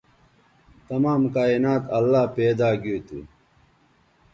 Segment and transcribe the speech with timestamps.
[0.87, 3.19] تمام کائنات اللہ پیدا گیو تھو